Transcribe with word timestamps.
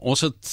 ons 0.00 0.24
het 0.24 0.50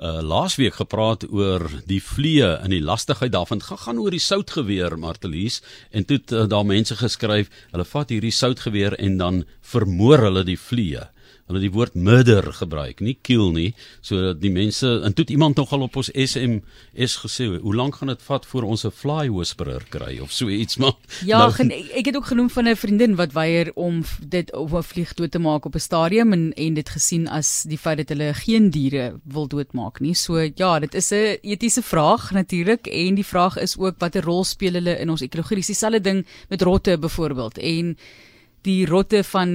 uh, 0.00 0.18
laasweek 0.24 0.78
gepraat 0.80 1.26
oor 1.28 1.66
die 1.88 2.00
vliee 2.02 2.48
en 2.56 2.72
die 2.72 2.82
lastigheid 2.82 3.32
daarvan. 3.34 3.60
Dit 3.60 3.84
gaan 3.84 4.00
oor 4.00 4.14
die 4.14 4.22
soutgeweer, 4.22 4.98
Martelies, 4.98 5.60
en 5.90 6.08
toe 6.08 6.18
het 6.20 6.32
uh, 6.32 6.46
daar 6.48 6.66
mense 6.66 6.96
geskryf, 6.96 7.52
hulle 7.72 7.86
vat 7.88 8.10
hierdie 8.14 8.34
soutgeweer 8.34 8.96
en 8.98 9.20
dan 9.20 9.44
vermoor 9.60 10.28
hulle 10.28 10.44
die 10.48 10.58
vliee 10.60 11.06
hulle 11.48 11.62
die 11.62 11.72
woord 11.72 11.94
murder 11.94 12.52
gebruik, 12.52 13.00
nie 13.00 13.16
kill 13.26 13.52
nie, 13.56 13.72
sodat 14.04 14.40
die 14.42 14.52
mense 14.52 14.88
en 15.04 15.14
toe 15.16 15.24
iemand 15.32 15.56
nogal 15.56 15.86
op 15.86 15.96
ons 15.96 16.10
SMS 16.12 17.16
gesê, 17.22 17.48
hoe 17.56 17.74
lank 17.74 17.98
gaan 18.00 18.12
dit 18.12 18.22
vat 18.28 18.46
voor 18.46 18.68
ons 18.68 18.84
'n 18.84 18.92
fly 18.92 19.28
whisperer 19.28 19.84
kry 19.88 20.18
of 20.20 20.32
so 20.32 20.48
iets 20.48 20.76
maar 20.80 20.96
Ja, 21.24 21.48
nou, 21.48 21.72
ek 21.94 22.06
het 22.06 22.16
ook 22.16 22.26
genoem 22.26 22.50
van 22.50 22.68
'n 22.68 22.76
vriendin 22.76 23.16
wat 23.16 23.32
weier 23.32 23.72
om 23.74 24.04
dit 24.20 24.52
op 24.52 24.72
'n 24.72 24.82
vlieg 24.82 25.14
dood 25.14 25.30
te 25.30 25.38
maak 25.38 25.64
op 25.64 25.74
'n 25.74 25.80
stadium 25.80 26.32
en 26.32 26.52
en 26.52 26.74
dit 26.74 26.88
gesien 26.88 27.28
as 27.28 27.64
die 27.68 27.78
feit 27.78 27.96
dat 27.96 28.08
hulle 28.08 28.34
geen 28.34 28.70
diere 28.70 29.20
wil 29.24 29.46
doodmaak 29.48 30.00
nie. 30.00 30.14
So 30.14 30.50
ja, 30.54 30.78
dit 30.78 30.94
is 30.94 31.10
'n 31.12 31.38
etiese 31.42 31.82
vraag 31.82 32.30
natuurlik 32.30 32.86
en 32.86 33.14
die 33.14 33.26
vraag 33.26 33.56
is 33.56 33.78
ook 33.78 33.94
watter 33.98 34.22
rol 34.22 34.44
speel 34.44 34.72
hulle 34.72 34.98
in 34.98 35.10
ons 35.10 35.20
ekologie? 35.20 35.56
Dis 35.56 35.66
dieselfde 35.66 36.00
ding 36.00 36.26
met 36.48 36.62
rotte 36.62 36.98
byvoorbeeld 36.98 37.58
en 37.58 37.96
die 38.66 38.86
rotte 38.86 39.22
van 39.24 39.50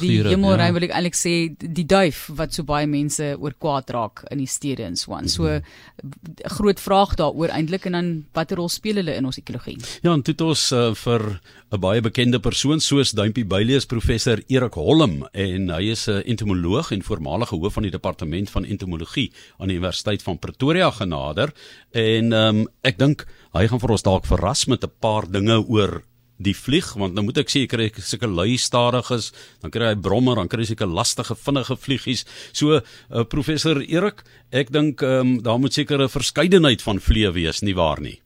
die 0.00 0.18
hemelruim 0.22 0.68
ja. 0.70 0.74
wil 0.76 0.86
ek 0.86 0.94
eintlik 0.94 1.16
sê 1.18 1.32
die 1.58 1.86
duif 1.88 2.26
wat 2.38 2.54
so 2.54 2.66
baie 2.68 2.86
mense 2.86 3.32
oor 3.36 3.54
kwaad 3.58 3.90
raak 3.94 4.24
in 4.32 4.42
die 4.42 4.50
stede 4.50 4.86
en 4.86 4.96
so 4.96 5.14
aan. 5.16 5.28
So 5.28 5.48
'n 5.48 5.62
mhm. 5.62 6.54
groot 6.56 6.80
vraag 6.80 7.16
daaroor 7.16 7.50
eintlik 7.50 7.86
en 7.86 7.92
dan 7.92 8.24
watter 8.32 8.56
rol 8.56 8.68
speel 8.68 8.96
hulle 8.96 9.14
in 9.14 9.24
ons 9.24 9.38
ekologie? 9.38 9.78
Ja, 10.02 10.12
en 10.12 10.22
dit 10.22 10.40
ons 10.40 10.72
uh, 10.72 10.94
vir 10.94 11.40
'n 11.72 11.80
baie 11.80 12.00
bekende 12.00 12.40
persoon 12.40 12.80
soos 12.80 13.12
Duimpie 13.12 13.44
Baileys 13.44 13.86
professor 13.86 14.40
Erik 14.48 14.74
Holm 14.74 15.26
en 15.32 15.70
hy 15.70 15.90
is 15.90 16.08
'n 16.08 16.22
entomoloog 16.24 16.92
en 16.92 17.02
voormalige 17.02 17.56
hoof 17.56 17.74
van 17.74 17.82
die 17.82 17.90
departement 17.90 18.50
van 18.50 18.64
entomologie 18.64 19.32
aan 19.58 19.68
die 19.68 19.76
Universiteit 19.76 20.22
van 20.22 20.38
Pretoria 20.38 20.90
genader 20.90 21.52
en 21.92 22.32
um, 22.32 22.66
ek 22.82 22.98
dink 22.98 23.26
hy 23.52 23.66
gaan 23.66 23.80
vir 23.80 23.90
ons 23.90 24.02
dalk 24.02 24.26
verras 24.26 24.66
met 24.66 24.84
'n 24.84 24.92
paar 25.00 25.30
dinge 25.30 25.58
oor 25.68 26.02
die 26.38 26.54
vlieg 26.54 26.86
want 26.98 27.16
nou 27.16 27.24
moet 27.26 27.40
ek 27.42 27.50
sê 27.50 27.64
jy 27.64 27.70
kry 27.70 27.88
sulke 27.98 28.30
lui 28.30 28.56
stadiges 28.60 29.32
dan 29.62 29.72
kry 29.74 29.90
jy 29.90 29.98
brommer 30.06 30.38
dan 30.38 30.50
kry 30.50 30.62
jy 30.62 30.72
sulke 30.72 30.88
lastige 30.90 31.36
vinnige 31.38 31.76
vliegies. 31.76 32.24
So 32.52 32.78
uh, 32.78 33.24
professor 33.30 33.82
Erik 33.82 34.22
ek 34.54 34.72
dink 34.74 35.02
um, 35.02 35.38
daar 35.42 35.58
moet 35.58 35.74
seker 35.74 36.02
'n 36.02 36.08
verskeidenheid 36.08 36.82
van 36.82 37.02
vliee 37.02 37.30
wees 37.34 37.62
nie 37.62 37.74
waar 37.74 38.00
nie? 38.00 38.18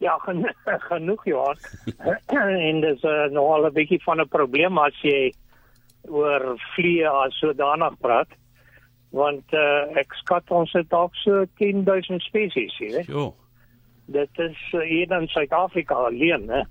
Ja 0.00 0.18
gen 0.26 0.44
genoeg 0.90 1.24
ja 1.26 1.54
en 2.68 2.80
dis 2.80 3.02
uh, 3.02 3.30
nog 3.32 3.56
al 3.56 3.66
'n 3.66 3.74
bietjie 3.74 4.02
van 4.04 4.20
'n 4.20 4.28
probleem 4.28 4.78
as 4.78 4.96
jy 5.02 5.32
oor 6.08 6.58
vliee 6.76 7.08
as 7.08 7.34
sodanig 7.40 7.96
praat 8.00 8.28
want 9.12 9.44
uh, 9.52 9.92
ek 9.96 10.12
skat 10.20 10.50
ons 10.50 10.72
het 10.72 10.88
dalk 10.90 11.14
so 11.24 11.44
10000 11.60 12.20
spesies 12.22 12.76
hier 12.78 13.04
ja 13.08 13.32
dit 14.12 14.38
is 14.44 14.58
uh, 14.72 14.80
hier 14.86 15.10
in 15.16 15.28
Suid-Afrika 15.28 15.94
alleen, 15.94 16.48
hè. 16.48 16.62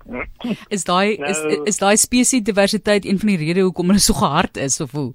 Is 0.70 0.86
daai 0.88 1.17
nou, 1.17 1.30
is 1.30 1.67
is 1.73 1.80
daai 1.81 1.95
spesies 1.97 2.44
diversiteit 2.47 3.06
een 3.06 3.20
van 3.20 3.34
die 3.34 3.38
redes 3.44 3.67
hoekom 3.67 3.94
hulle 3.94 4.03
so 4.03 4.14
gehard 4.17 4.58
is 4.58 4.81
of 4.81 4.92
hoe? 4.92 5.11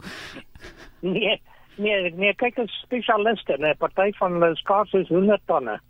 Nee, 1.01 1.41
nee, 1.77 2.13
nee, 2.15 2.35
kyk 2.35 2.59
as 2.59 2.81
spesialiste, 2.85 3.59
'n 3.59 3.77
party 3.79 4.11
van 4.19 4.39
hulle 4.39 4.57
skaars 4.57 4.93
is 4.93 5.09
100 5.09 5.41
tonne 5.47 5.81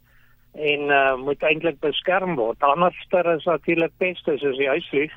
en 0.56 0.80
uh, 0.88 1.16
moet 1.20 1.42
eintlik 1.42 1.80
beskerm 1.80 2.36
word. 2.36 2.62
Anderster 2.64 3.26
is 3.34 3.44
natuurlik 3.44 3.92
peste 4.00 4.38
soos 4.40 4.56
die 4.56 4.68
huisvlieg 4.68 5.12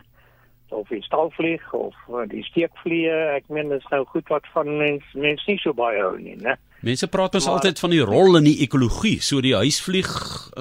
of 0.69 0.87
die 0.87 1.01
stalvlieg 1.01 1.63
of 1.73 1.95
uh, 2.09 2.25
die 2.29 2.43
steekvliee. 2.43 3.15
Ek 3.37 3.47
meen 3.47 3.71
dis 3.71 3.85
nou 3.93 4.03
goed 4.11 4.27
wat 4.29 4.47
van 4.53 4.69
mense 4.77 5.17
mense 5.17 5.47
nie 5.47 5.61
so 5.63 5.73
baie 5.73 6.01
hou 6.01 6.17
nie, 6.19 6.35
né? 6.43 6.57
Mense 6.81 7.09
praat 7.11 7.33
ons 7.35 7.45
maar, 7.45 7.58
altyd 7.59 7.80
van 7.80 7.91
die 7.91 8.03
rol 8.08 8.38
in 8.39 8.45
die 8.47 8.59
ekologie. 8.63 9.17
So 9.19 9.41
die 9.44 9.55
huisvlieg, 9.55 10.11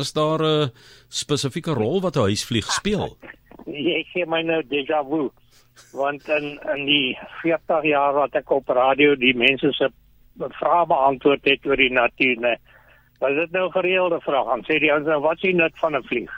is 0.02 0.12
daar 0.12 0.42
'n 0.42 0.70
spesifieke 1.08 1.72
rol 1.72 2.00
wat 2.00 2.16
'n 2.16 2.26
huisvlieg 2.30 2.66
speel? 2.72 3.16
Jy 3.66 4.04
gee 4.12 4.26
my 4.26 4.42
nou 4.42 4.62
déjà 4.62 5.04
vu. 5.06 5.30
Want 5.92 6.28
in 6.28 6.58
in 6.74 6.86
die 6.86 7.18
40 7.42 7.84
jaar 7.84 8.14
wat 8.14 8.34
ek 8.34 8.50
op 8.50 8.68
radio 8.68 9.14
die 9.14 9.34
mense 9.34 9.72
se 9.72 9.88
vrae 10.38 10.86
beantwoord 10.86 11.44
het 11.44 11.66
oor 11.66 11.76
die 11.76 11.92
natuur, 11.92 12.36
né? 12.40 12.56
Was 13.20 13.34
dit 13.34 13.50
nou 13.50 13.70
gereelde 13.70 14.20
vrae? 14.20 14.44
Dan 14.44 14.64
sê 14.66 14.78
die 14.78 14.92
ouens, 14.92 15.06
nou, 15.06 15.20
"Wat 15.20 15.36
is 15.36 15.40
die 15.40 15.54
nut 15.54 15.78
van 15.78 15.96
'n 15.96 16.02
vlieg?" 16.02 16.30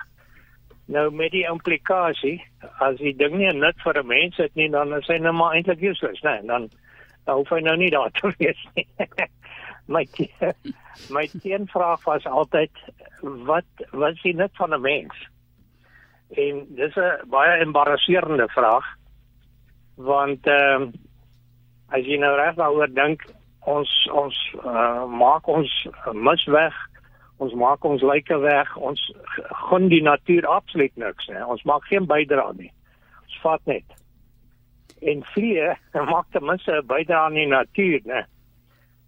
Nou 0.87 1.11
met 1.11 1.31
die 1.31 1.47
implikasie, 1.47 2.43
as 2.81 2.97
die 2.97 3.17
ding 3.17 3.37
nie 3.37 3.49
'n 3.49 3.59
nut 3.59 3.77
vir 3.85 3.99
'n 3.99 4.07
mens 4.07 4.37
het 4.37 4.55
nie, 4.55 4.69
dan 4.69 4.95
is 4.95 5.07
hy 5.07 5.19
nou 5.19 5.33
maar 5.33 5.55
eintlik 5.55 5.81
useless, 5.81 6.23
né? 6.23 6.47
Dan 6.47 6.71
dan 7.25 7.37
hoef 7.37 7.49
hy 7.49 7.61
nou 7.61 7.77
nie 7.77 7.91
daar 7.91 8.11
te 8.11 8.33
wees 8.39 8.67
nie. 8.75 8.87
My 9.91 10.07
my 11.17 11.27
teenvraag 11.43 12.05
was 12.05 12.27
altyd 12.27 12.71
wat 13.21 13.85
wat 13.91 14.15
is 14.23 14.35
nut 14.35 14.57
van 14.57 14.75
'n 14.75 14.81
mens? 14.81 15.29
En 16.29 16.67
dis 16.69 16.95
'n 16.97 17.29
baie 17.29 17.61
embarrasserende 17.61 18.49
vraag 18.49 18.87
want 19.97 20.47
ehm 20.47 20.83
uh, 20.83 20.89
as 21.89 22.07
jy 22.07 22.17
nou 22.19 22.37
reg 22.37 22.55
daaroor 22.55 22.93
dink 22.95 23.25
ons 23.61 23.91
ons 24.13 24.37
uh, 24.65 25.05
maak 25.07 25.49
ons 25.49 25.89
mis 26.13 26.45
weg 26.45 26.75
ons 27.37 27.55
maak 27.55 27.85
ons 27.85 28.03
lyke 28.03 28.39
weg 28.39 28.77
ons 28.77 29.01
gun 29.69 29.89
die 29.89 30.03
natuur 30.03 30.47
absoluut 30.47 30.97
niks 30.97 31.27
hè. 31.27 31.45
Ons 31.45 31.63
maak 31.63 31.85
geen 31.85 32.07
bydrae 32.07 32.53
nie. 32.57 32.73
Ons 33.23 33.39
vat 33.43 33.67
net. 33.67 33.85
En 35.01 35.25
vliee 35.35 35.75
maak 36.13 36.27
ten 36.31 36.45
minste 36.45 36.73
'n 36.73 36.87
bydrae 36.87 37.25
aan 37.25 37.35
die 37.35 37.47
natuur 37.47 38.01
né 38.05 38.27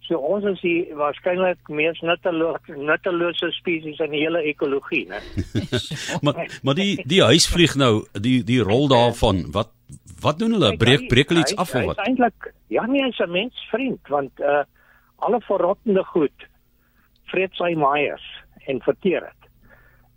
So 0.03 0.19
ons 0.19 0.43
is 0.51 0.59
die 0.59 0.79
waarskynlik 0.99 1.69
mees 1.71 1.99
nuttelose 2.03 2.75
nuttelose 2.75 3.51
spesies 3.55 4.01
in 4.03 4.11
die 4.11 4.23
hele 4.25 4.41
ekologie, 4.49 5.05
né? 5.07 5.21
maar 6.25 6.41
maar 6.63 6.75
die 6.75 6.97
die 7.07 7.21
huisvlieg 7.23 7.77
nou, 7.79 8.03
die 8.19 8.41
die 8.43 8.59
rol 8.59 8.89
daarvan, 8.91 9.45
wat 9.55 9.71
wat 10.23 10.39
doen 10.39 10.57
hulle? 10.57 10.73
Breek 10.79 11.07
breek 11.11 11.31
hulle 11.31 11.45
iets 11.45 11.55
af 11.55 11.71
of 11.75 11.87
wat? 11.93 12.03
Eintlik 12.03 12.51
ja, 12.67 12.83
nee, 12.85 13.03
hy's 13.05 13.21
'n 13.23 13.31
mensvriend 13.31 14.11
want 14.11 14.43
uh 14.43 14.63
alle 15.23 15.39
verrottende 15.47 16.03
goed 16.03 16.49
vreet 17.31 17.55
sy 17.55 17.71
maaiers 17.79 18.25
en 18.67 18.81
verteer 18.83 19.23
dit. 19.23 19.49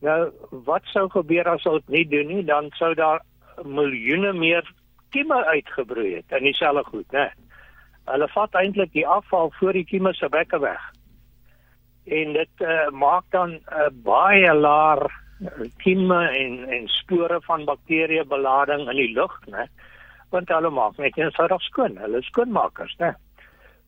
Nou, 0.07 0.33
wat 0.67 0.83
sou 0.91 1.07
gebeur 1.15 1.47
as 1.49 1.63
hulle 1.63 1.83
dit 1.87 1.95
nie 1.95 2.07
doen 2.11 2.33
nie? 2.35 2.43
Dan 2.45 2.73
sou 2.75 2.91
daar 2.99 3.23
miljoene 3.63 4.33
meer 4.37 4.67
kieme 5.15 5.39
uitgebroei 5.45 6.17
het 6.19 6.35
in 6.39 6.49
dieselfde 6.51 6.85
goed, 6.91 7.07
né? 7.15 7.31
Hulle 8.07 8.29
vat 8.35 8.55
eintlik 8.55 8.93
die 8.95 9.07
afval 9.07 9.51
voor 9.59 9.75
die 9.75 9.85
kieme 9.85 10.13
se 10.15 10.29
bekke 10.31 10.61
weg. 10.63 10.83
En 12.07 12.33
dit 12.37 12.63
uh, 12.63 12.89
maak 12.95 13.25
dan 13.35 13.51
'n 13.51 13.63
uh, 13.73 13.91
baie 14.07 14.55
laer 14.55 15.03
uh, 15.43 15.67
kieme 15.83 16.21
en 16.29 16.69
en 16.71 16.89
spore 16.89 17.41
van 17.49 17.65
bakterieë 17.65 18.25
belading 18.25 18.89
in 18.91 18.97
die 18.97 19.13
lug, 19.13 19.35
né? 19.47 19.67
Want 20.31 20.49
hulle 20.49 20.71
maak 20.71 20.97
net 20.97 21.19
eenvoudig 21.19 21.63
skoon. 21.63 21.99
Hulle 21.99 22.23
skoonmakers, 22.23 22.95
né? 22.99 23.15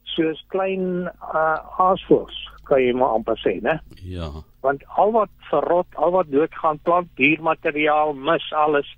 Soos 0.03 0.45
klein 0.49 1.11
uh, 1.35 1.59
aasvoëls, 1.79 2.39
kan 2.65 2.83
jy 2.83 2.93
maar 2.93 3.15
amper 3.15 3.39
sê, 3.39 3.61
né? 3.63 3.79
Ja. 4.03 4.31
Want 4.61 4.83
al 4.87 5.13
wat 5.13 5.31
verrot, 5.51 5.95
al 5.95 6.11
wat 6.11 6.31
doodgaan, 6.31 6.79
plant, 6.83 7.09
diermateriaal, 7.15 8.15
mis 8.15 8.53
alles, 8.53 8.97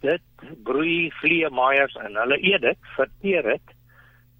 dit 0.00 0.22
broei 0.64 1.10
vleemaaiers 1.20 1.94
en 1.94 2.16
hulle 2.16 2.36
eet 2.42 2.60
dit, 2.60 2.78
verteer 2.96 3.42
dit 3.42 3.78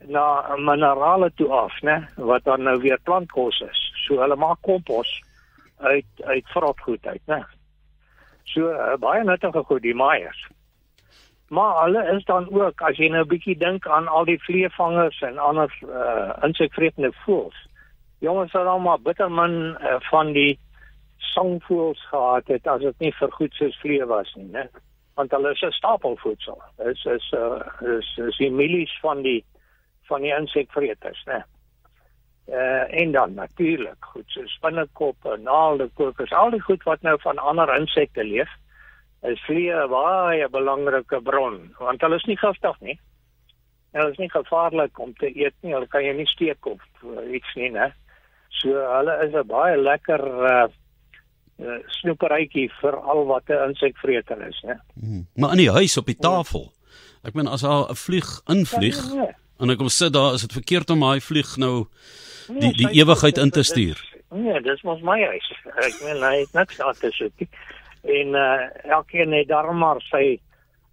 na 0.06 0.56
minerale 0.56 1.30
toe 1.34 1.48
af, 1.52 1.72
né, 1.82 2.08
wat 2.16 2.44
dan 2.44 2.62
nou 2.62 2.78
weer 2.80 2.98
plantkos 3.02 3.60
is. 3.60 3.92
So 4.06 4.18
hulle 4.20 4.36
maak 4.36 4.58
kompos 4.60 5.22
uit 5.78 6.06
uit 6.24 6.46
vrotgoed 6.54 7.06
uit, 7.06 7.22
né. 7.26 7.44
So 8.44 8.70
uh, 8.70 8.96
baie 8.98 9.24
nuttige 9.24 9.62
goed 9.64 9.82
die 9.82 9.94
maaiers. 9.94 10.48
Maar 11.52 11.82
hulle 11.84 12.02
is 12.16 12.24
dan 12.24 12.48
ook 12.50 12.80
as 12.80 12.96
jy 12.96 13.08
nou 13.08 13.22
'n 13.24 13.28
bietjie 13.28 13.56
dink 13.58 13.86
aan 13.86 14.08
al 14.08 14.24
die 14.24 14.40
vleevangers 14.42 15.20
en 15.20 15.38
ander 15.38 15.70
uh, 15.84 16.32
insekvretende 16.42 17.12
voëls. 17.24 17.68
Jongens 18.18 18.52
het 18.52 18.66
almal 18.66 18.98
bitter 18.98 19.30
min 19.30 19.76
uh, 19.80 19.96
van 20.10 20.32
die 20.32 20.58
sangvoëls 21.18 22.06
gehad 22.08 22.46
het 22.48 22.66
as 22.66 22.80
dit 22.80 22.98
nie 22.98 23.12
vir 23.12 23.30
goed 23.30 23.54
soos 23.54 23.78
vlee 23.80 24.04
was 24.06 24.34
nie, 24.34 24.48
né. 24.52 24.68
Want 25.14 25.30
hulle 25.30 25.50
is 25.52 25.62
'n 25.62 25.70
stapelvoedsel. 25.70 26.62
Dit 26.76 26.86
is 26.86 27.04
is 27.04 27.32
uh, 27.36 27.60
is, 27.98 28.16
is 28.16 28.36
die 28.36 28.50
milies 28.50 28.98
van 29.00 29.22
die 29.22 29.44
van 30.08 30.22
die 30.22 30.34
insekvreters, 30.34 31.24
né? 31.26 31.42
Uh 32.48 33.00
en 33.02 33.12
dan 33.12 33.34
natuurlik 33.34 34.04
goed 34.04 34.26
so 34.26 34.46
spinnekoppe, 34.46 35.36
naaldekokers, 35.38 36.32
al 36.32 36.50
die 36.50 36.60
goed 36.60 36.82
wat 36.82 37.02
nou 37.02 37.16
van 37.22 37.38
ander 37.38 37.70
insekte 37.76 38.24
leef, 38.24 38.50
is 39.22 39.40
vliee 39.46 39.86
baie 39.88 40.48
belangrike 40.50 41.20
bron 41.22 41.60
want 41.78 42.02
hulle 42.02 42.18
is 42.18 42.26
nie 42.26 42.38
giftig 42.38 42.80
nie. 42.80 42.98
Hulle 43.92 44.10
is 44.10 44.18
nie 44.18 44.30
gevaarlik 44.32 44.98
om 44.98 45.12
te 45.14 45.28
eet 45.28 45.54
nie. 45.60 45.74
Hulle 45.74 45.86
kan 45.86 46.04
jou 46.04 46.14
nie 46.16 46.26
steek 46.26 46.66
of 46.66 46.80
iets 47.30 47.54
nie, 47.54 47.70
né? 47.70 47.92
So 48.60 48.74
hulle 48.74 49.18
is 49.26 49.34
'n 49.34 49.46
baie 49.46 49.76
lekker 49.76 50.22
uh 50.52 50.68
uh, 51.62 51.78
snoeperytjie 52.00 52.70
vir 52.80 52.96
al 52.96 53.26
wat 53.26 53.48
'n 53.48 53.68
insekvreter 53.68 54.48
is, 54.48 54.62
né? 54.66 54.80
Hmm. 54.94 55.26
Maar 55.34 55.50
in 55.50 55.64
die 55.64 55.70
huis 55.70 55.96
op 55.96 56.06
die 56.06 56.18
tafel. 56.18 56.72
Ek 57.22 57.34
meen 57.34 57.46
as 57.46 57.62
'n 57.62 57.94
vlieg 57.94 58.40
invlieg, 58.46 58.96
ja, 58.96 59.14
nee, 59.14 59.26
nee. 59.26 59.34
En 59.62 59.70
ek 59.70 59.78
kom 59.78 59.90
sit 59.92 60.12
daar, 60.12 60.34
is 60.34 60.42
dit 60.42 60.56
verkeerd 60.58 60.90
om 60.90 61.04
hy 61.06 61.20
vlieg 61.22 61.56
nou 61.62 61.86
die 62.50 62.72
die 62.74 62.90
ewigheid 62.98 63.38
in 63.38 63.52
te 63.54 63.62
stuur. 63.62 64.00
Nee, 64.34 64.60
dis 64.64 64.80
mos 64.82 65.02
my 65.06 65.20
huis. 65.22 65.50
Ek 65.76 66.00
meen 66.02 66.24
hy 66.24 66.32
het 66.40 66.56
niks 66.56 66.80
daar 66.80 66.96
te 66.98 67.12
soek. 67.14 67.44
En 68.02 68.34
uh 68.38 68.64
elkeen 68.96 69.36
het 69.36 69.48
daar 69.48 69.70
maar 69.74 70.00
sy 70.08 70.40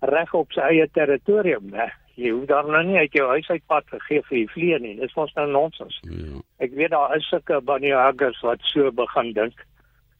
reg 0.05 0.33
op 0.37 0.53
sy 0.53 0.67
eie 0.75 0.85
territorium, 0.93 1.71
né? 1.73 1.89
Jy 2.19 2.33
hoef 2.35 2.45
daar 2.51 2.67
nou 2.67 2.83
nie 2.83 2.99
uit 2.99 3.15
jou 3.15 3.25
huis 3.31 3.47
uitpad 3.49 3.87
te 3.89 3.99
gee 4.05 4.21
vir 4.27 4.37
die 4.37 4.51
vlee 4.53 4.79
nie. 4.83 4.95
Dis 4.99 5.15
mos 5.15 5.33
nou 5.39 5.47
nonsens. 5.49 5.97
Ja. 6.03 6.43
Ek 6.59 6.75
weet 6.75 6.91
daar 6.91 7.15
is 7.15 7.27
sulke 7.31 7.61
banjaagers 7.63 8.41
wat 8.43 8.63
so 8.69 8.91
begin 8.91 9.33
dink 9.33 9.65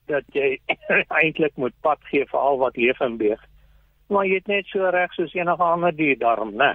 dat 0.10 0.26
jy 0.34 0.56
eintlik 1.22 1.54
moet 1.60 1.76
pad 1.86 2.02
gee 2.10 2.26
vir 2.32 2.40
al 2.40 2.58
wat 2.64 2.80
leef 2.80 3.02
en 3.04 3.20
beweeg. 3.20 3.44
Maar 4.10 4.26
jy 4.26 4.34
het 4.40 4.48
net 4.48 4.66
so 4.72 4.90
reg 4.90 5.12
soos 5.14 5.34
enige 5.38 5.62
ander 5.64 5.92
dier 5.96 6.18
daarom, 6.18 6.56
né? 6.58 6.72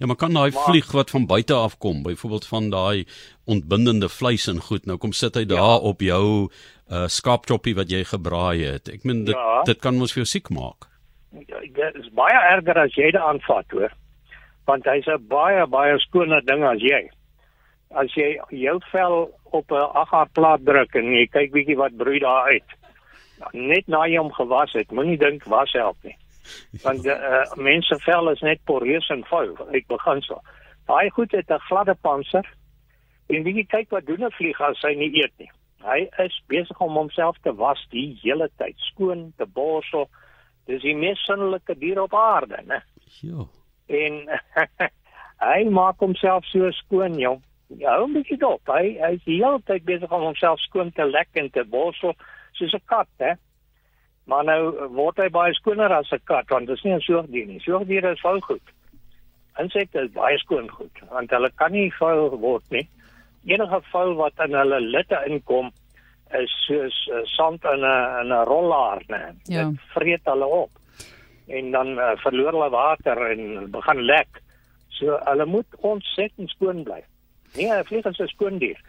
Ja, 0.00 0.06
maar 0.06 0.16
kan 0.16 0.32
daai 0.32 0.50
vlieg 0.52 0.92
wat 0.92 1.10
van 1.10 1.26
buite 1.26 1.54
af 1.54 1.76
kom, 1.78 2.02
byvoorbeeld 2.02 2.46
van 2.46 2.70
daai 2.70 3.04
ontbindende 3.46 4.08
vleis 4.08 4.46
en 4.48 4.60
goed, 4.60 4.86
nou 4.86 4.96
kom 4.98 5.12
sit 5.12 5.34
hy 5.34 5.44
daar 5.44 5.58
Ja. 5.58 5.76
op 5.76 6.00
jou 6.00 6.48
uh 6.90 7.04
skaapchoppie 7.06 7.74
wat 7.76 7.90
jy 7.90 8.04
gebraai 8.04 8.64
het. 8.64 8.88
Ek 8.88 9.04
meen 9.04 9.24
dit 9.24 9.34
Ja. 9.36 9.62
dit 9.62 9.78
kan 9.80 9.96
mos 9.98 10.12
vir 10.12 10.22
jou 10.24 10.26
siek 10.26 10.48
maak. 10.50 10.88
Ja, 11.46 11.60
dit 11.60 11.94
is 12.04 12.08
baie 12.16 12.38
erger 12.56 12.78
as 12.78 12.94
jy 12.96 13.10
dit 13.12 13.20
aanvat 13.20 13.70
hoor. 13.70 13.92
Want 14.66 14.84
hy's 14.84 15.06
'n 15.06 15.26
baie 15.28 15.66
baie 15.66 15.98
skoner 15.98 16.40
ding 16.44 16.64
as 16.64 16.80
jy. 16.80 17.10
As 17.90 18.14
jy 18.14 18.38
jou 18.50 18.80
vel 18.92 19.30
op 19.52 19.70
'n 19.70 19.90
agar 19.94 20.28
plaat 20.32 20.64
druk 20.64 20.94
en 20.94 21.04
jy 21.12 21.26
kyk 21.26 21.52
bietjie 21.52 21.76
wat 21.76 21.96
broei 21.96 22.18
daar 22.18 22.48
uit. 22.52 22.64
Net 23.52 23.86
na 23.88 24.06
jy 24.06 24.16
hom 24.18 24.32
gewas 24.32 24.72
het, 24.72 24.90
moenie 24.90 25.18
dink 25.18 25.44
was 25.44 25.72
help 25.72 25.96
nie. 26.02 26.16
Want 26.84 27.06
uh, 27.06 27.44
mense 27.56 27.98
vel 28.04 28.30
is 28.30 28.40
net 28.40 28.60
poreus 28.64 29.08
en 29.08 29.24
vuil 29.24 29.56
uit 29.72 29.86
beginsel. 29.86 30.42
Daai 30.86 31.10
goed 31.10 31.32
het 31.32 31.50
'n 31.50 31.66
gladde 31.68 31.94
panser. 31.94 32.46
En 33.28 33.42
wie 33.42 33.66
kyk 33.66 33.90
wat 33.90 34.06
doen 34.06 34.24
'n 34.24 34.36
vlieg 34.38 34.60
as 34.60 34.80
hy 34.82 34.94
nie 34.94 35.12
eet 35.22 35.32
nie. 35.38 35.50
Hy 35.84 36.08
is 36.24 36.42
besig 36.46 36.80
om 36.80 36.96
homself 36.96 37.36
te 37.42 37.54
was 37.54 37.86
die 37.90 38.18
hele 38.22 38.50
tyd, 38.56 38.74
skoon 38.90 39.32
te 39.36 39.46
borsel. 39.46 40.08
Dis 40.66 40.82
die 40.82 40.96
mees 40.96 41.20
sinnelike 41.24 41.78
dier 41.78 42.00
op 42.02 42.14
aarde, 42.14 42.62
né? 42.66 42.80
Ja. 43.20 43.46
En 43.86 44.40
hy 45.50 45.68
maak 45.70 45.98
homself 45.98 46.44
so 46.44 46.70
skoon, 46.70 47.18
jong. 47.18 47.42
Ja, 47.76 47.94
hou 47.98 48.08
'n 48.08 48.16
bietjie 48.16 48.38
dop. 48.40 48.60
Hy 48.66 48.96
hy 48.96 49.12
is 49.20 49.24
die 49.24 49.44
hele 49.44 49.60
tyd 49.64 49.84
besig 49.84 50.12
om 50.12 50.22
homself 50.22 50.60
skoon 50.60 50.92
te 50.92 51.04
lek 51.04 51.28
en 51.32 51.50
te 51.50 51.64
borsel 51.64 52.14
soos 52.52 52.74
'n 52.74 52.84
kat, 52.86 53.08
hè. 53.18 53.34
Maar 54.28 54.44
nou 54.44 54.88
word 54.92 55.20
hy 55.22 55.28
baie 55.32 55.54
skoner 55.56 55.92
as 55.94 56.12
'n 56.12 56.20
kat 56.24 56.50
want 56.52 56.66
dit 56.66 56.76
is 56.76 56.84
nie 56.84 56.94
'n 56.94 57.00
soogdier 57.00 57.46
nie. 57.46 57.60
Soogdiere 57.60 58.12
is 58.12 58.20
vuil 58.20 58.40
goed. 58.40 58.66
Insekte 59.58 60.04
is 60.04 60.12
baie 60.12 60.38
skoon 60.38 60.68
goed 60.70 61.00
want 61.10 61.30
hulle 61.30 61.50
kan 61.56 61.72
nie 61.72 61.90
vuil 61.98 62.38
word 62.38 62.64
nie. 62.70 62.88
Enige 63.46 63.80
vuil 63.92 64.14
wat 64.14 64.38
in 64.44 64.54
hulle 64.54 64.80
litte 64.80 65.18
inkom 65.26 65.72
is 66.36 66.52
soos 66.66 67.08
uh, 67.08 67.24
sand 67.24 67.64
in 67.64 67.80
'n 67.80 68.20
in 68.20 68.32
'n 68.32 68.44
rollaar, 68.44 69.02
né. 69.08 69.34
Ja. 69.44 69.64
Dit 69.64 69.80
vreet 69.94 70.24
hulle 70.24 70.46
op. 70.46 70.70
En 71.48 71.70
dan 71.70 71.98
uh, 71.98 72.12
verloor 72.16 72.52
hulle 72.52 72.70
water 72.70 73.30
en 73.30 73.70
begin 73.70 74.00
lek. 74.02 74.42
So 74.88 75.18
hulle 75.24 75.46
moet 75.46 75.66
ontsettend 75.80 76.50
skoon 76.50 76.82
bly. 76.84 77.02
Nee, 77.56 77.72
'n 77.72 77.84
vlieg 77.84 78.04
is 78.04 78.20
'n 78.20 78.26
skoon 78.26 78.58
dier. 78.58 78.80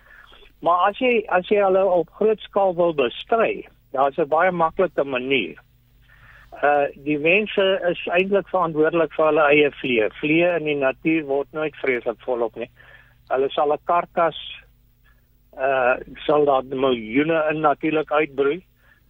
Maar 0.60 0.90
as 0.90 0.98
jy 1.00 1.24
as 1.28 1.48
jy 1.48 1.62
hulle 1.64 1.86
op 1.86 2.10
groot 2.10 2.40
skaal 2.40 2.76
wil 2.76 2.94
bestry, 2.94 3.68
daar's 3.92 4.18
'n 4.18 4.28
baie 4.28 4.52
maklike 4.52 5.04
manier. 5.04 5.58
Uh 6.64 6.88
die 7.06 7.20
mense 7.20 7.66
is 7.90 8.00
eintlik 8.08 8.48
verantwoordelik 8.50 9.14
vir 9.14 9.26
hulle 9.26 9.46
eie 9.54 9.72
vlee. 9.82 10.10
Vlee 10.20 10.48
in 10.58 10.66
die 10.66 10.76
natuur 10.76 11.26
word 11.26 11.52
nooit 11.52 11.76
vreeslik 11.76 12.20
volop 12.26 12.56
nie. 12.56 12.70
Hulle 13.30 13.50
sal 13.50 13.74
'n 13.74 13.86
karkas 13.86 14.40
uh 15.58 15.96
sal 16.26 16.46
daar 16.46 16.64
miljoene 16.64 17.44
in 17.52 17.62
natuurlik 17.62 18.12
uitbroei, 18.12 18.64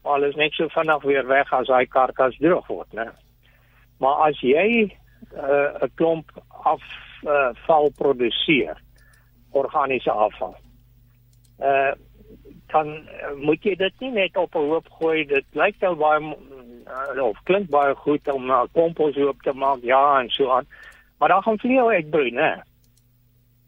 maar 0.04 0.14
hulle 0.14 0.30
is 0.30 0.36
net 0.36 0.54
so 0.54 0.68
vinnig 0.68 1.04
weer 1.04 1.28
weg 1.28 1.54
as 1.54 1.68
daai 1.68 1.86
karkas 1.86 2.38
droog 2.38 2.68
word, 2.68 2.94
né? 2.94 3.08
Maar 4.00 4.30
as 4.30 4.40
jy 4.42 4.92
uh, 5.34 5.84
'n 5.84 5.92
klomp 5.96 6.32
afval 6.64 7.86
uh, 7.86 7.96
produseer, 7.98 8.78
organiese 9.52 10.12
afval. 10.12 10.56
Uh 11.60 11.92
dan 12.72 12.88
uh, 12.88 13.34
moet 13.36 13.64
jy 13.64 13.76
dit 13.76 14.00
nie 14.00 14.12
net 14.12 14.38
op 14.38 14.56
'n 14.56 14.70
hoop 14.72 14.90
gooi. 15.00 15.26
Dit 15.26 15.46
lyk 15.54 15.76
nou 15.82 15.96
baie 15.96 16.20
uh, 16.22 17.24
of 17.24 17.38
klink 17.44 17.70
baie 17.70 17.96
goed 17.96 18.28
om 18.28 18.46
'n 18.46 18.50
uh, 18.50 18.64
komposhoop 18.74 19.42
te 19.42 19.54
maak, 19.54 19.82
ja 19.82 20.20
en 20.20 20.30
so 20.30 20.52
aan. 20.52 20.68
Maar 21.18 21.30
dan 21.30 21.44
gaan 21.44 21.60
vlieë 21.60 21.86
uitbroei, 21.96 22.32
né? 22.32 22.62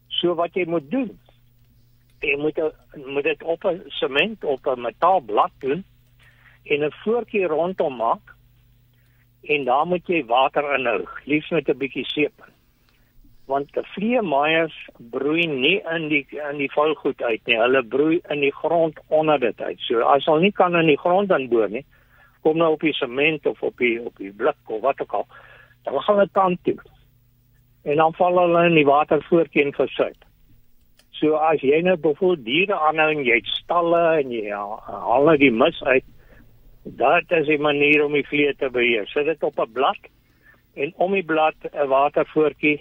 So 0.08 0.34
wat 0.34 0.54
jy 0.54 0.64
moet 0.66 0.90
doen, 0.90 1.10
jy 2.20 2.36
moet 2.36 2.60
moet 2.94 3.24
dit 3.24 3.42
op 3.42 3.64
'n 3.64 3.82
sement 3.86 4.44
op 4.44 4.66
'n 4.66 4.80
metaalblad 4.80 5.52
doen 5.58 5.84
en 6.64 6.84
'n 6.84 6.92
voetjie 7.02 7.46
rondom 7.46 7.96
maak 7.96 8.34
en 9.42 9.64
daar 9.64 9.86
moet 9.86 10.06
jy 10.06 10.24
water 10.24 10.74
inhou, 10.78 11.06
liefs 11.24 11.50
met 11.50 11.68
'n 11.68 11.78
bietjie 11.78 12.04
seep. 12.04 12.52
Want 13.52 13.72
die 13.76 13.84
vleemaaiers 13.92 14.76
broei 15.12 15.44
nie 15.50 15.78
in 15.94 16.08
die 16.08 16.22
in 16.32 16.60
die 16.60 16.70
vuilgoed 16.72 17.22
uit 17.22 17.42
nie, 17.50 17.58
hulle 17.60 17.82
broei 17.94 18.20
in 18.32 18.40
die 18.40 18.54
grond 18.62 19.00
onder 19.08 19.40
dit 19.42 19.60
uit. 19.60 19.80
So 19.88 20.06
as 20.08 20.24
hulle 20.30 20.46
nie 20.46 20.54
kan 20.56 20.78
in 20.78 20.88
die 20.88 21.00
grond 21.00 21.34
inboor 21.36 21.68
nie, 21.72 21.84
kom 22.42 22.56
nou 22.58 22.72
op 22.76 22.86
die 22.86 22.94
sement 22.96 23.46
of 23.50 23.60
op 23.62 23.76
die 23.82 23.98
op 24.00 24.16
die 24.16 24.32
blik 24.32 24.72
of 24.72 24.80
wat 24.86 25.02
ook 25.04 25.16
al, 25.20 25.26
dan 25.84 26.00
gaan 26.00 26.20
hulle 26.22 26.36
kant 26.38 26.62
toe. 26.64 26.78
En 27.84 28.00
dan 28.00 28.14
val 28.14 28.38
hulle 28.40 28.66
in 28.70 28.78
die 28.78 28.88
water 28.88 29.22
voetjie 29.28 29.66
en 29.66 29.74
versuip. 29.76 30.24
So 31.18 31.36
as 31.38 31.60
jy 31.62 31.82
nou 31.84 31.98
byvoorbeeld 32.00 32.46
diere 32.46 32.78
aanhou 32.88 33.10
en 33.12 33.24
jy 33.26 33.36
het 33.42 33.50
stalle 33.58 34.02
en 34.22 34.32
jy 34.32 34.48
haal 34.54 35.28
nou 35.28 35.36
die 35.38 35.52
mis 35.54 35.82
uit, 35.82 36.06
dit 36.84 37.36
is 37.38 37.48
'n 37.48 37.62
manier 37.62 38.04
om 38.04 38.12
die 38.12 38.26
vlee 38.26 38.54
te 38.54 38.70
beheer. 38.70 39.06
Sit 39.06 39.26
dit 39.26 39.42
op 39.42 39.60
'n 39.60 39.72
blad 39.72 40.00
en 40.74 40.92
om 40.96 41.12
die 41.12 41.24
blad 41.24 41.54
'n 41.72 41.86
watervoortjie 41.88 42.80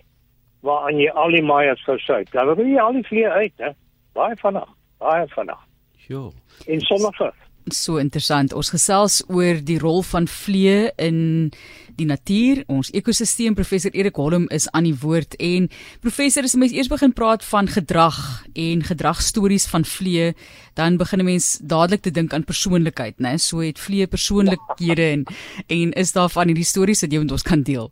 waaraan 0.62 0.98
jy 0.98 1.10
al 1.10 1.30
die 1.36 1.44
maaiers 1.44 1.84
versuip. 1.84 2.32
Dan 2.32 2.56
wil 2.56 2.66
jy 2.66 2.80
al 2.80 2.94
die 2.94 3.08
vlee 3.08 3.30
uit, 3.30 3.54
hè. 3.58 3.74
Baie 4.14 4.36
vinnig, 4.42 4.68
baie 5.00 5.28
vinnig. 5.36 5.62
Ja. 6.08 6.30
En 6.68 6.82
vir 6.86 7.34
So 7.70 8.02
interessant. 8.02 8.56
Ons 8.58 8.72
gesels 8.74 9.22
oor 9.30 9.60
die 9.64 9.78
rol 9.80 10.02
van 10.04 10.26
vlee 10.28 10.90
in 10.98 11.52
die 12.00 12.08
natuur. 12.10 12.64
Ons 12.72 12.90
ekosisteem 12.98 13.54
professor 13.56 13.94
Erik 13.94 14.18
Holm 14.18 14.48
is 14.50 14.66
aan 14.74 14.88
die 14.90 14.96
woord 14.98 15.38
en 15.38 15.68
professor 16.02 16.48
as 16.48 16.58
mens 16.58 16.74
eers 16.74 16.90
begin 16.90 17.14
praat 17.14 17.46
van 17.46 17.70
gedrag 17.70 18.18
en 18.58 18.82
gedragstories 18.88 19.68
van 19.70 19.86
vlee, 19.86 20.34
dan 20.74 20.98
begin 20.98 21.20
'n 21.22 21.26
mens 21.26 21.60
dadelik 21.62 22.02
te 22.02 22.12
dink 22.12 22.34
aan 22.34 22.44
persoonlikheid, 22.44 23.20
né? 23.20 23.38
So 23.38 23.60
het 23.60 23.80
vlee 23.80 24.08
persoonlikhede 24.08 25.06
en 25.12 25.26
en 25.68 25.94
is 25.94 26.12
daar 26.12 26.30
van 26.30 26.48
hierdie 26.48 26.66
stories 26.66 27.02
wat 27.02 27.12
jy 27.12 27.20
met 27.20 27.32
ons 27.32 27.44
kan 27.44 27.64
deel? 27.64 27.92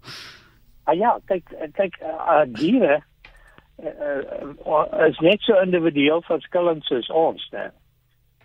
Ah 0.89 0.95
ja, 0.97 1.11
kyk 1.29 1.51
kyk 1.77 1.99
uh, 2.01 2.45
diere 2.57 2.95
uh, 3.77 4.21
uh, 4.65 5.07
is 5.07 5.19
net 5.21 5.43
so 5.45 5.57
individueel 5.61 6.23
verskillend 6.25 6.81
soos 6.87 7.09
ons, 7.13 7.43
né? 7.53 7.67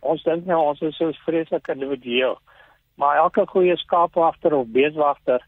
Ons 0.04 0.24
dink 0.26 0.44
nou 0.44 0.58
ons 0.68 0.82
is 0.84 0.98
so 1.00 1.14
vreeslik 1.24 1.70
individueel. 1.72 2.36
Maar 3.00 3.22
elke 3.22 3.46
goeie 3.48 3.76
skaapwagter 3.80 4.52
of 4.58 4.68
beeswagter 4.74 5.40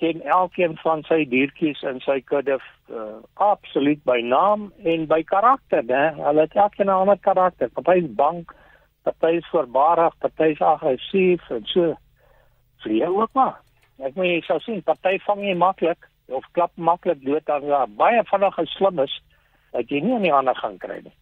ken 0.00 0.22
elkeen 0.26 0.78
van 0.80 1.04
sy 1.06 1.20
diertjies 1.30 1.82
in 1.86 2.00
sy 2.02 2.16
kudde 2.26 2.56
uh, 2.56 3.18
absoluut 3.44 4.00
by 4.08 4.16
naam 4.24 4.70
en 4.88 5.04
by 5.10 5.20
karakter, 5.28 5.84
né? 5.86 6.14
Hulle 6.16 6.46
het 6.46 6.56
elkeen 6.56 6.88
'n 6.88 6.96
ander 7.02 7.20
karakter. 7.20 7.68
Party 7.76 7.98
is 8.00 8.08
bang, 8.22 8.46
party 9.04 9.36
is 9.42 9.50
voorbarig, 9.52 10.16
party 10.24 10.48
is 10.56 10.64
aggressief 10.72 11.50
en 11.50 11.68
so. 11.74 11.92
Vlee 12.82 13.06
ook 13.06 13.30
maar. 13.32 13.60
Ek 13.98 14.14
moet 14.14 14.44
sal 14.44 14.60
sien, 14.60 14.82
party 14.82 15.18
vang 15.28 15.44
jy 15.44 15.54
maklik 15.54 16.08
of 16.32 16.44
klap 16.52 16.72
maklik 16.76 17.24
dood 17.24 17.48
as 17.50 17.62
daar 17.62 17.88
baie 17.88 18.22
vinnig 18.24 18.58
en 18.58 18.66
slim 18.66 18.98
is 18.98 19.14
dat 19.72 19.88
jy 19.90 20.00
nie 20.00 20.14
aan 20.14 20.26
die 20.26 20.34
ander 20.34 20.56
gaan 20.56 20.78
kry 20.78 21.00
nie. 21.04 21.14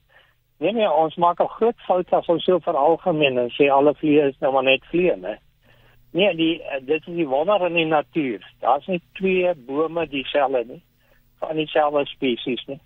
Nee 0.61 0.73
nee, 0.77 0.91
ons 0.91 1.17
maak 1.17 1.41
'n 1.41 1.55
groot 1.57 1.79
fout 1.87 2.13
as 2.13 2.27
ons 2.29 2.45
so 2.45 2.59
veralgemeen 2.59 3.39
en 3.39 3.51
sê 3.51 3.71
alle 3.71 3.95
vliee 3.95 4.29
is 4.29 4.39
nou 4.41 4.53
maar 4.53 4.63
net 4.63 4.85
vliee, 4.91 5.17
né? 5.17 5.39
Nee, 6.13 6.35
die 6.35 6.63
dit 6.85 7.07
is 7.07 7.15
die 7.15 7.29
wonder 7.29 7.67
in 7.67 7.75
die 7.75 7.87
natuur. 7.87 8.45
Daar's 8.61 8.87
nie 8.87 9.03
twee 9.13 9.55
bome 9.55 10.09
dieselfde 10.09 10.65
nie 10.67 10.83
van 11.39 11.57
dieselfde 11.57 12.07
spesies 12.07 12.65
nie. 12.67 12.81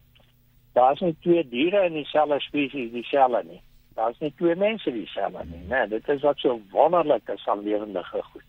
Daar's 0.72 1.00
nie 1.00 1.16
twee 1.20 1.48
diere 1.48 1.84
in 1.86 1.92
dieselfde 1.92 2.40
spesies 2.40 2.92
dieselfde 2.92 3.42
nie. 3.48 3.60
Daar's 3.94 4.18
nie 4.18 4.32
twee 4.36 4.54
mense 4.54 4.92
dieselfde 4.92 5.44
nie, 5.44 5.62
né? 5.68 5.86
Dit 5.88 6.08
is 6.08 6.22
wat 6.22 6.38
so 6.38 6.60
wonderlik 6.70 7.28
is 7.28 7.46
aan 7.46 7.62
lewendige 7.62 8.22
goed. 8.22 8.48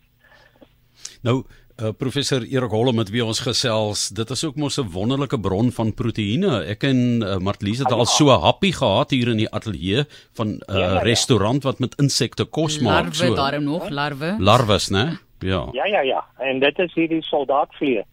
Nou 1.22 1.44
Uh, 1.76 1.90
professor 1.92 2.40
Erik 2.40 2.70
Holle 2.72 2.92
met 2.96 3.10
wie 3.12 3.20
ons 3.20 3.36
gesels, 3.44 4.06
dit 4.16 4.30
is 4.32 4.42
ook 4.46 4.56
mos 4.56 4.78
'n 4.80 4.88
wonderlike 4.94 5.36
bron 5.40 5.68
van 5.70 5.92
proteïene. 5.94 6.64
Ek 6.72 6.82
en 6.88 7.20
uh, 7.22 7.36
Martlies 7.36 7.78
het 7.78 7.86
Ah, 7.92 7.92
ja. 7.92 7.98
al 7.98 8.06
so 8.06 8.28
happy 8.28 8.70
gehad 8.72 9.10
hier 9.10 9.28
in 9.28 9.36
die 9.36 9.50
ateljee 9.52 10.04
van 10.32 10.46
'n 10.48 10.60
uh, 10.70 10.74
Ja, 10.74 10.78
ja, 10.80 10.92
ja. 10.94 11.02
restaurant 11.02 11.62
wat 11.64 11.78
met 11.78 11.94
insekte 12.00 12.44
kos 12.44 12.80
maak 12.80 13.04
Larwe 13.04 13.14
so. 13.14 13.34
daarom 13.34 13.64
nog, 13.64 13.90
larwe. 13.90 14.36
Larwes, 14.38 14.88
né? 14.90 15.18
Ja. 15.40 15.68
Ja 15.72 15.84
ja 15.86 16.00
ja, 16.00 16.24
en 16.38 16.60
dit 16.60 16.78
is 16.78 16.94
hierdie 16.94 17.22
soldaatvlee. 17.22 18.04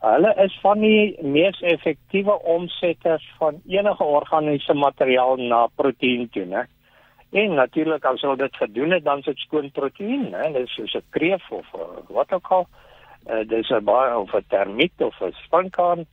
Hulle 0.00 0.34
is 0.44 0.58
van 0.62 0.80
die 0.80 1.16
mees 1.22 1.60
effektiewe 1.60 2.38
omsetters 2.44 3.26
van 3.38 3.60
enige 3.66 4.04
organiese 4.04 4.74
materiaal 4.74 5.36
na 5.36 5.66
proteïen 5.74 6.28
toe, 6.30 6.44
né? 6.44 6.68
En 7.32 7.54
natuurlik 7.54 8.04
as 8.04 8.20
hulle 8.20 8.36
dit 8.36 8.56
gedoen 8.56 8.90
het, 8.90 9.04
dan 9.04 9.18
is 9.18 9.24
dit 9.24 9.38
skoon 9.38 9.70
proteïen, 9.70 10.30
né? 10.30 10.52
Dit 10.52 10.62
is 10.68 10.74
soos 10.74 10.94
'n 10.94 11.02
kreef 11.10 11.50
of 11.50 11.66
wat 12.08 12.32
ook 12.32 12.46
al. 12.50 12.60
Uh, 12.70 12.89
dis 13.46 13.70
'n 13.70 13.84
baie 13.84 14.16
of 14.16 14.34
'n 14.34 14.44
termiet 14.48 15.00
of 15.00 15.20
'n 15.20 15.32
spankaan 15.44 16.06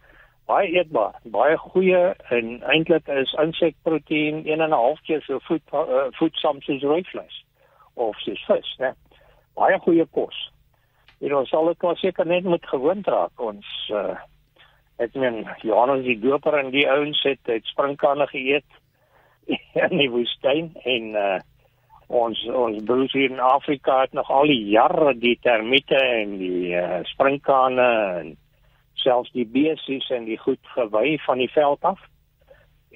baie 0.47 0.69
eetbaar, 0.79 1.17
baie 1.23 1.57
goeie 1.57 2.03
en 2.31 2.61
eintlik 2.71 3.07
is 3.07 3.33
insekproteïen 3.43 4.45
1 4.45 4.61
en 4.61 4.69
'n 4.69 4.79
half 4.81 5.01
keer 5.07 5.21
so 5.21 5.39
voed, 5.47 5.63
uh, 5.73 6.07
voedsaam 6.19 6.61
soos 6.61 6.83
rooi 6.83 7.03
vleis 7.03 7.43
of 7.93 8.15
soos 8.19 8.45
vis, 8.47 8.75
né? 8.79 8.93
Baie 9.55 9.79
goeie 9.79 10.05
kos. 10.05 10.37
En 11.19 11.35
ons 11.35 11.49
sal 11.49 11.65
dit 11.65 11.83
maar 11.83 11.97
seker 11.97 12.25
net 12.25 12.43
moet 12.43 12.65
gewoond 12.65 13.07
raak. 13.07 13.41
Ons 13.41 13.67
uh 13.93 14.15
ek 14.97 15.13
meen 15.13 15.43
Johannes 15.61 16.05
die 16.05 16.19
doper 16.19 16.55
en 16.57 16.71
die 16.73 16.87
ouens 16.89 17.19
het 17.23 17.39
het 17.45 17.65
springkanne 17.69 18.25
geëet 18.27 18.65
in 19.85 19.97
die 19.97 20.09
woestyn 20.09 20.71
en 20.83 21.03
uh 21.15 21.39
ons 22.07 22.39
ons 22.47 22.83
broers 22.83 23.13
hier 23.13 23.31
in 23.31 23.39
Afrika 23.39 24.01
het 24.01 24.13
nog 24.13 24.29
al 24.31 24.47
die 24.47 24.63
jare 24.71 25.13
die 25.19 25.37
termiete 25.43 25.99
en 25.99 26.37
die 26.39 26.75
uh, 26.75 26.99
springkanne 27.03 27.87
en 28.19 28.35
selfs 28.93 29.31
die 29.35 29.45
besies 29.45 30.07
en 30.09 30.25
die 30.25 30.39
goed 30.39 30.61
gewy 30.75 31.17
van 31.25 31.37
die 31.37 31.51
veld 31.51 31.83
af. 31.83 31.99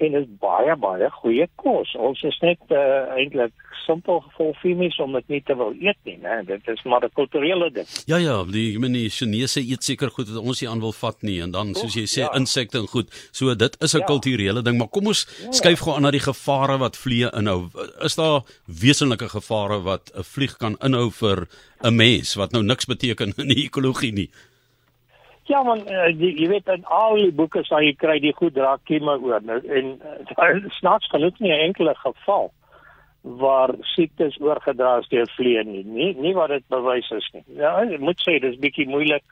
En 0.00 0.14
is 0.14 0.26
baie 0.40 0.76
baie 0.76 1.10
goeie 1.20 1.46
kos. 1.60 1.92
Ons 2.00 2.22
is 2.22 2.38
net 2.40 2.60
uh, 2.72 3.12
eintlik 3.12 3.52
simpel 3.84 4.22
volfimies 4.36 4.96
om 5.02 5.12
dit 5.18 5.28
nie 5.34 5.40
te 5.44 5.56
wil 5.58 5.74
eet 5.76 5.98
nie, 6.08 6.16
né? 6.22 6.38
Dit 6.46 6.68
is 6.70 6.82
maar 6.88 7.04
'n 7.04 7.12
kulturele 7.14 7.70
ding. 7.70 7.86
Ja 8.06 8.16
ja, 8.16 8.44
die 8.44 8.78
menie 8.78 9.10
Chinese 9.10 9.60
eet 9.60 9.84
seker 9.84 10.10
goed 10.10 10.28
wat 10.28 10.42
ons 10.42 10.60
nie 10.60 10.70
aan 10.70 10.80
wil 10.80 10.92
vat 10.92 11.22
nie 11.22 11.40
en 11.42 11.50
dan 11.50 11.74
soos 11.74 11.94
jy 11.94 12.06
sê 12.06 12.22
ja. 12.22 12.32
insekte 12.36 12.78
en 12.78 12.86
goed. 12.86 13.08
So 13.32 13.54
dit 13.54 13.76
is 13.82 13.94
'n 13.94 13.98
ja. 13.98 14.04
kulturele 14.04 14.62
ding, 14.62 14.78
maar 14.78 14.88
kom 14.88 15.06
ons 15.06 15.26
ja. 15.42 15.52
skuif 15.52 15.80
gou 15.80 15.94
aan 15.94 16.02
na 16.02 16.10
die 16.10 16.20
gevare 16.20 16.78
wat 16.78 16.96
vliee 16.96 17.30
inhou. 17.32 17.68
Is 18.00 18.14
daar 18.14 18.42
wesenlike 18.66 19.28
gevare 19.28 19.82
wat 19.82 20.12
'n 20.14 20.22
vlieg 20.22 20.56
kan 20.56 20.76
inhou 20.80 21.10
vir 21.10 21.48
'n 21.82 21.94
mens 21.94 22.34
wat 22.34 22.52
nou 22.52 22.62
niks 22.62 22.84
beteken 22.86 23.32
in 23.36 23.48
die 23.48 23.64
ekologie 23.64 24.12
nie? 24.12 24.30
Ja 25.50 25.62
man, 25.66 25.82
uh, 25.90 26.08
jy 26.14 26.48
weet 26.48 26.68
in 26.70 26.84
al 26.84 27.16
die 27.18 27.32
boeke 27.34 27.64
sal 27.66 27.82
jy 27.82 27.94
kry 27.98 28.18
die 28.22 28.34
goed 28.36 28.56
raak 28.56 28.84
kieme 28.86 29.16
oor 29.18 29.42
nou 29.42 29.58
en 29.78 29.94
uh, 29.98 30.52
snaaks 30.78 31.10
genoeg 31.10 31.40
nie 31.42 31.50
'n 31.50 31.64
enkele 31.68 31.94
geval 31.98 32.52
waar 33.22 33.74
siektes 33.94 34.38
oorgedra 34.40 34.98
is 34.98 35.08
deur 35.08 35.28
vliee 35.36 35.64
nie. 35.64 35.84
Nie 35.84 36.14
nie 36.14 36.34
wat 36.34 36.48
dit 36.48 36.64
bewys 36.68 37.10
is 37.10 37.28
nie. 37.32 37.44
Ja, 37.58 37.78
ek 37.82 38.00
moet 38.00 38.22
sê 38.22 38.38
dis 38.40 38.58
bietjie 38.58 38.88
moeilik 38.88 39.24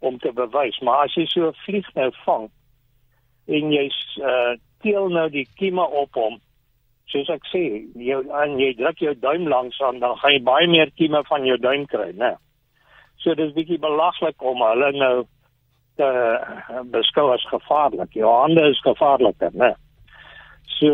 om 0.00 0.18
te 0.18 0.32
bewys, 0.32 0.78
maar 0.80 1.04
as 1.04 1.14
jy 1.14 1.26
so 1.26 1.48
'n 1.48 1.60
vlieg 1.64 1.88
nou 1.94 2.10
vang 2.24 2.50
en 3.46 3.72
jy 3.72 3.90
uh, 4.20 4.56
teel 4.82 5.08
nou 5.08 5.28
die 5.30 5.48
kieme 5.56 5.84
op 5.84 6.14
hom 6.14 6.40
soos 7.12 7.28
ek 7.30 7.44
sê, 7.52 7.62
jy 7.94 8.18
en 8.42 8.58
jy 8.58 8.72
druk 8.78 8.98
jou 8.98 9.14
duim 9.14 9.46
langs 9.48 9.78
aan 9.80 10.00
dan 10.02 10.16
gaan 10.18 10.32
jy 10.32 10.42
baie 10.42 10.66
meer 10.66 10.90
kieme 10.98 11.22
van 11.28 11.46
jou 11.46 11.56
duim 11.56 11.86
kry, 11.86 12.10
né? 12.18 12.34
So 13.22 13.34
dis 13.34 13.54
bietjie 13.54 13.78
belaglik 13.78 14.42
om 14.42 14.64
hulle 14.66 14.90
nou 14.92 15.14
uh, 15.98 16.82
beskou 16.92 17.30
as 17.32 17.44
gevaarlik. 17.50 18.14
Jou 18.14 18.30
hande 18.30 18.68
is 18.70 18.80
gevaarliker, 18.84 19.52
né? 19.54 19.74
So 20.76 20.90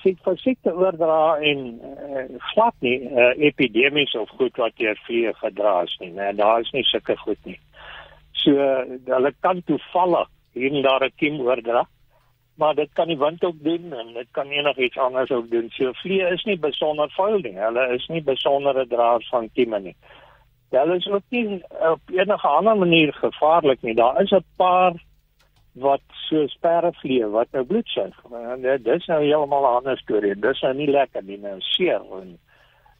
siek 0.00 0.20
vir 0.24 0.38
siekte 0.40 0.72
oordra 0.72 1.36
en 1.44 1.64
uh, 1.84 2.22
glad 2.52 2.76
nie 2.80 2.96
uh, 3.10 3.32
epidemies 3.36 4.14
of 4.16 4.30
goed 4.38 4.56
wat 4.56 4.76
deur 4.80 4.96
vliee 5.06 5.34
gedra 5.40 5.82
is 5.84 5.96
nie, 6.00 6.12
né? 6.16 6.30
Daar 6.38 6.64
is 6.64 6.70
nie 6.72 6.84
sulke 6.88 7.16
goed 7.24 7.40
nie. 7.48 7.58
So 8.42 8.54
hulle 8.56 9.34
kan 9.44 9.60
toevallig 9.68 10.30
hier 10.56 10.72
en 10.72 10.82
daar 10.82 11.04
'n 11.04 11.12
kiem 11.16 11.40
oordra, 11.40 11.84
maar 12.56 12.74
dit 12.74 12.92
kan 12.92 13.08
die 13.08 13.18
wind 13.18 13.44
ook 13.44 13.60
doen 13.64 13.92
en 13.92 14.14
dit 14.14 14.28
kan 14.32 14.48
enigiets 14.50 14.98
anders 14.98 15.30
ook 15.30 15.50
doen. 15.50 15.70
So 15.70 15.92
vliee 15.92 16.32
is 16.32 16.44
nie 16.44 16.58
besonder 16.58 17.10
vuil 17.16 17.38
nie. 17.38 17.56
Hulle 17.56 17.94
is 17.94 18.06
nie 18.08 18.22
besondere 18.22 18.86
draers 18.86 19.28
van 19.28 19.50
kieme 19.52 19.80
nie. 19.80 19.96
Hulle 20.72 20.96
is 20.96 21.08
ook 21.08 21.22
nie 21.28 21.62
op 21.68 22.00
enige 22.12 22.48
ander 22.48 22.76
manier 22.76 23.12
gevaarlik 23.12 23.82
nie. 23.82 23.94
Daar 23.94 24.22
is 24.22 24.30
'n 24.30 24.44
paar 24.56 24.92
wat 25.72 26.00
so 26.28 26.46
sperrevlee 26.46 27.26
wat 27.26 27.46
nou 27.52 27.64
bloed 27.64 27.88
suig. 27.88 28.16
Dit 28.60 28.86
is 28.86 29.06
nou 29.06 29.24
heeltemal 29.24 29.62
'n 29.62 29.76
ander 29.76 29.98
storie. 29.98 30.34
Dis 30.38 30.60
nou 30.60 30.74
nie 30.74 30.90
lekker 30.90 31.22
nie, 31.22 31.38
nou 31.38 31.60
seer 31.60 32.00
en 32.20 32.38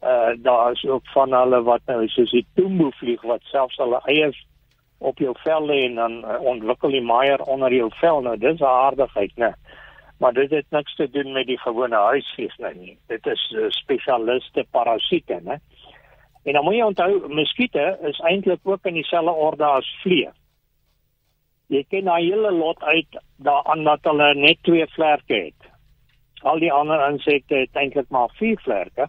uh 0.02 0.30
daar 0.36 0.72
is 0.72 0.84
ook 0.84 1.06
van 1.06 1.32
hulle 1.32 1.62
wat 1.62 1.80
nou 1.86 2.08
soos 2.08 2.30
die 2.30 2.46
tumbo 2.54 2.90
vlieg 2.90 3.22
wat 3.22 3.42
selfs 3.42 3.76
hulle 3.76 4.00
eiers 4.04 4.46
op 4.98 5.18
jou 5.18 5.34
vel 5.38 5.66
lê 5.66 5.84
en 5.84 5.94
dan 5.94 6.38
ontwikkel 6.38 6.90
die 6.90 7.02
maier 7.02 7.42
onder 7.42 7.72
jou 7.74 7.90
vel. 8.00 8.20
Nou 8.20 8.36
dis 8.38 8.60
'n 8.60 8.64
aardigheid, 8.64 9.32
né? 9.36 9.52
Maar 10.18 10.32
dit 10.32 10.50
het 10.50 10.66
niks 10.70 10.94
te 10.94 11.10
doen 11.10 11.32
met 11.32 11.46
die 11.46 11.58
gewone 11.58 11.96
huisvlieg 11.96 12.58
nou 12.58 12.74
nie. 12.74 12.98
Dit 13.06 13.26
is 13.26 13.54
uh, 13.56 13.66
spesialiste 13.68 14.66
parasiete, 14.70 15.40
né? 15.42 15.56
En 16.42 16.52
dan 16.52 16.64
moet 16.64 16.74
jy 16.74 16.86
onthou, 16.86 17.28
muskiete 17.30 17.98
is 18.08 18.18
eintlik 18.26 18.60
ook 18.66 18.86
in 18.90 18.98
dieselfde 18.98 19.30
orde 19.30 19.64
as 19.64 19.88
vliee. 20.02 20.30
Jy 21.70 21.84
ken 21.88 22.08
daai 22.10 22.24
hele 22.26 22.50
lot 22.52 22.82
uit 22.82 23.18
daaraan 23.46 23.84
dat 23.86 24.08
hulle 24.10 24.32
net 24.34 24.58
twee 24.66 24.86
vlerke 24.96 25.38
het. 25.46 25.68
Al 26.42 26.58
die 26.58 26.72
ander 26.72 27.04
insekte 27.06 27.62
het 27.62 27.78
eintlik 27.78 28.10
maar 28.10 28.34
vier 28.40 28.58
vlerke, 28.60 29.06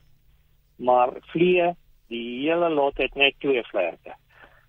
maar 0.78 1.16
vliee, 1.34 1.74
die 2.14 2.46
hele 2.46 2.70
lot 2.70 3.02
het 3.02 3.16
net 3.18 3.40
twee 3.42 3.64
vlerke. 3.72 4.14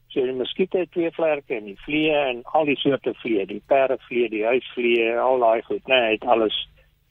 So 0.09 0.25
die 0.25 0.33
muskiete 0.33 0.85
het 0.87 0.93
twee 0.97 1.11
vlerke 1.13 1.59
en 1.59 1.69
die 1.69 1.79
vliee 1.85 2.17
en 2.17 2.43
al 2.57 2.65
die 2.71 2.79
soorte 2.81 3.13
vliee, 3.21 3.45
die 3.51 3.63
perdevliee, 3.69 4.31
die 4.33 4.45
huisvliee, 4.47 5.13
al 5.21 5.43
daai 5.43 5.63
goed, 5.69 5.87
nee, 5.91 6.13
het 6.15 6.25
alles 6.25 6.57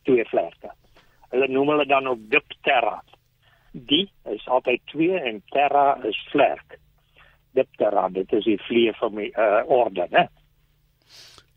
twee 0.07 0.25
vlerke. 0.31 0.74
Hulle 1.29 1.48
noem 1.48 1.75
hulle 1.75 1.86
dan 1.86 2.07
ook 2.07 2.29
diptera 2.31 2.98
die 3.73 4.05
is 4.29 4.47
altyd 4.47 4.81
2 4.93 5.19
en 5.19 5.41
terra 5.49 5.97
is 6.05 6.17
vlerk. 6.31 6.79
Diptera, 7.53 8.07
dit 8.09 8.31
is 8.33 8.45
die 8.45 8.61
vlee 8.65 8.93
van 8.97 9.15
die 9.17 9.29
uh, 9.33 9.61
orde, 9.69 10.07
né? 10.13 10.29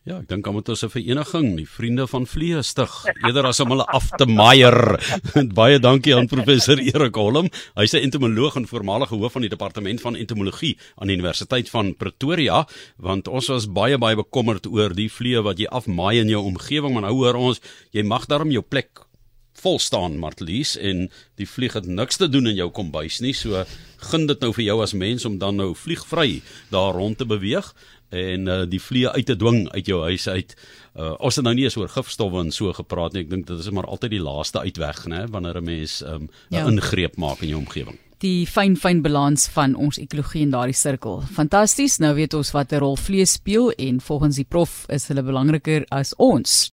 Ja, 0.07 0.21
ek 0.21 0.29
dink 0.31 0.47
aan 0.47 0.55
moet 0.55 0.69
ons 0.71 0.85
'n 0.87 0.89
vereniging, 0.93 1.47
die 1.59 1.67
vriende 1.67 2.05
van 2.07 2.29
vlee 2.31 2.63
stig, 2.63 2.93
eerder 3.27 3.47
as 3.49 3.59
om 3.59 3.73
hulle 3.75 3.87
af 3.91 4.07
te 4.15 4.23
maier. 4.23 5.03
Baie 5.59 5.81
dankie 5.83 6.15
aan 6.15 6.31
professor 6.31 6.79
Erik 6.79 7.19
Holm. 7.19 7.49
Hy's 7.75 7.93
'n 7.93 8.07
entomoloog 8.07 8.55
en 8.55 8.71
voormalige 8.71 9.19
hoof 9.19 9.33
van 9.33 9.43
die 9.43 9.51
departement 9.51 10.01
van 10.01 10.15
entomologie 10.15 10.79
aan 10.95 11.09
die 11.09 11.17
Universiteit 11.19 11.69
van 11.71 11.97
Pretoria, 11.97 12.69
want 13.03 13.27
ons 13.27 13.49
was 13.49 13.67
baie 13.67 13.99
baie 13.99 14.15
bekommerd 14.15 14.71
oor 14.71 14.95
die 14.95 15.11
vlee 15.11 15.43
wat 15.43 15.59
jy 15.59 15.67
afmaai 15.67 16.21
in 16.21 16.29
jou 16.29 16.45
omgewing, 16.55 16.95
maar 16.95 17.11
nou 17.11 17.15
hoor 17.15 17.35
ons 17.35 17.61
jy 17.91 18.07
mag 18.07 18.27
daarom 18.27 18.55
jou 18.55 18.63
plek 18.63 19.06
vol 19.63 19.79
staan 19.79 20.19
Martlies 20.19 20.77
en 20.77 21.09
die 21.41 21.49
vlieg 21.49 21.73
het 21.75 21.87
niks 21.87 22.17
te 22.17 22.29
doen 22.29 22.47
in 22.47 22.57
jou 22.57 22.71
kombuis 22.71 23.21
nie 23.21 23.35
so 23.35 23.65
gun 24.11 24.27
dit 24.27 24.41
nou 24.41 24.53
vir 24.53 24.65
jou 24.65 24.83
as 24.83 24.95
mens 24.95 25.25
om 25.25 25.39
dan 25.39 25.57
nou 25.57 25.75
vliegvry 25.75 26.43
daar 26.71 26.95
rond 26.95 27.19
te 27.19 27.27
beweeg 27.27 27.73
en 28.15 28.47
uh, 28.47 28.63
die 28.69 28.81
vliee 28.81 29.11
uit 29.11 29.27
te 29.27 29.37
dwing 29.37 29.67
uit 29.73 29.87
jou 29.87 30.03
huis 30.07 30.29
uit. 30.29 30.55
Uh, 30.95 31.15
ons 31.19 31.37
het 31.37 31.45
nou 31.45 31.55
nie 31.57 31.67
eens 31.67 31.77
oor 31.77 31.91
gifstowwe 31.91 32.45
en 32.45 32.53
so 32.55 32.73
gepraat 32.77 33.17
nie. 33.17 33.25
Ek 33.27 33.31
dink 33.33 33.47
dit 33.49 33.59
is 33.59 33.71
maar 33.75 33.89
altyd 33.91 34.15
die 34.17 34.23
laaste 34.23 34.63
uitweg, 34.63 35.07
né, 35.11 35.27
wanneer 35.31 35.61
'n 35.61 35.65
mens 35.65 36.03
um, 36.03 36.29
'n 36.51 36.57
ja. 36.57 36.67
ingreep 36.67 37.17
maak 37.17 37.43
in 37.43 37.49
jou 37.49 37.59
omgewing. 37.59 37.99
Die 38.25 38.47
fyn 38.47 38.79
fyn 38.81 39.03
balans 39.03 39.43
van 39.53 39.75
ons 39.75 39.99
ekologie 40.01 40.41
in 40.47 40.51
daardie 40.51 40.77
sirkel. 40.77 41.21
Fantasties. 41.37 41.99
Nou 42.01 42.15
weet 42.15 42.35
ons 42.35 42.51
wat 42.53 42.73
'n 42.73 42.81
rol 42.81 42.97
vlees 42.97 43.33
speel 43.33 43.71
en 43.77 44.01
volgens 44.01 44.37
die 44.37 44.49
prof 44.49 44.87
is 44.89 45.09
hulle 45.09 45.23
belangriker 45.23 45.85
as 45.91 46.15
ons. 46.17 46.65